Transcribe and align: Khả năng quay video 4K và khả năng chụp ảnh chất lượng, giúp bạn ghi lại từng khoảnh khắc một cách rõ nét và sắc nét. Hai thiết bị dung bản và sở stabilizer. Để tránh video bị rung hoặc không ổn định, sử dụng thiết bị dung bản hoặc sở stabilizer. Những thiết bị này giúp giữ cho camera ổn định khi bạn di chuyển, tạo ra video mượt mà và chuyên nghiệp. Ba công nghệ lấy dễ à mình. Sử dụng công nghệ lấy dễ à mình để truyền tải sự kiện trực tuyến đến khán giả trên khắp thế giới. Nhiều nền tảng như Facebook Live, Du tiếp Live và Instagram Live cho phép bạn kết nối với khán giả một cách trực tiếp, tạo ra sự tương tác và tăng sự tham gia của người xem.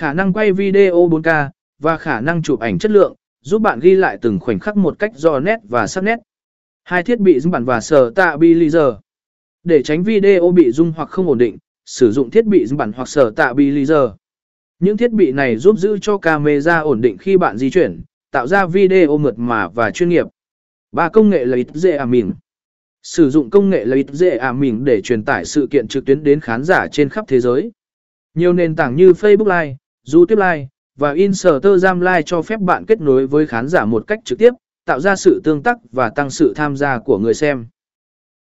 Khả 0.00 0.12
năng 0.12 0.32
quay 0.32 0.52
video 0.52 1.08
4K 1.08 1.50
và 1.78 1.96
khả 1.96 2.20
năng 2.20 2.42
chụp 2.42 2.60
ảnh 2.60 2.78
chất 2.78 2.90
lượng, 2.90 3.14
giúp 3.40 3.62
bạn 3.62 3.80
ghi 3.80 3.94
lại 3.94 4.18
từng 4.22 4.38
khoảnh 4.40 4.58
khắc 4.58 4.76
một 4.76 4.98
cách 4.98 5.12
rõ 5.16 5.40
nét 5.40 5.56
và 5.68 5.86
sắc 5.86 6.04
nét. 6.04 6.18
Hai 6.84 7.02
thiết 7.02 7.20
bị 7.20 7.40
dung 7.40 7.50
bản 7.50 7.64
và 7.64 7.80
sở 7.80 8.10
stabilizer. 8.10 8.98
Để 9.64 9.82
tránh 9.82 10.02
video 10.02 10.50
bị 10.50 10.70
rung 10.70 10.92
hoặc 10.96 11.08
không 11.08 11.26
ổn 11.26 11.38
định, 11.38 11.58
sử 11.86 12.12
dụng 12.12 12.30
thiết 12.30 12.46
bị 12.46 12.66
dung 12.66 12.76
bản 12.76 12.92
hoặc 12.92 13.08
sở 13.08 13.30
stabilizer. 13.30 14.14
Những 14.78 14.96
thiết 14.96 15.12
bị 15.12 15.32
này 15.32 15.56
giúp 15.56 15.78
giữ 15.78 15.98
cho 16.02 16.18
camera 16.18 16.78
ổn 16.78 17.00
định 17.00 17.18
khi 17.18 17.36
bạn 17.36 17.58
di 17.58 17.70
chuyển, 17.70 18.02
tạo 18.30 18.46
ra 18.46 18.66
video 18.66 19.18
mượt 19.18 19.38
mà 19.38 19.68
và 19.68 19.90
chuyên 19.90 20.08
nghiệp. 20.08 20.26
Ba 20.92 21.08
công 21.08 21.30
nghệ 21.30 21.44
lấy 21.44 21.64
dễ 21.74 21.96
à 21.96 22.04
mình. 22.04 22.32
Sử 23.02 23.30
dụng 23.30 23.50
công 23.50 23.70
nghệ 23.70 23.84
lấy 23.84 24.04
dễ 24.12 24.36
à 24.36 24.52
mình 24.52 24.84
để 24.84 25.00
truyền 25.02 25.24
tải 25.24 25.44
sự 25.44 25.68
kiện 25.70 25.88
trực 25.88 26.04
tuyến 26.04 26.24
đến 26.24 26.40
khán 26.40 26.64
giả 26.64 26.86
trên 26.92 27.08
khắp 27.08 27.24
thế 27.28 27.40
giới. 27.40 27.72
Nhiều 28.34 28.52
nền 28.52 28.76
tảng 28.76 28.96
như 28.96 29.10
Facebook 29.10 29.60
Live, 29.60 29.76
Du 30.02 30.24
tiếp 30.24 30.38
Live 30.38 30.68
và 30.98 31.12
Instagram 31.12 32.00
Live 32.00 32.22
cho 32.22 32.42
phép 32.42 32.60
bạn 32.60 32.84
kết 32.86 33.00
nối 33.00 33.26
với 33.26 33.46
khán 33.46 33.68
giả 33.68 33.84
một 33.84 34.06
cách 34.06 34.18
trực 34.24 34.38
tiếp, 34.38 34.50
tạo 34.86 35.00
ra 35.00 35.16
sự 35.16 35.40
tương 35.44 35.62
tác 35.62 35.78
và 35.92 36.10
tăng 36.10 36.30
sự 36.30 36.52
tham 36.56 36.76
gia 36.76 36.98
của 36.98 37.18
người 37.18 37.34
xem. 37.34 37.66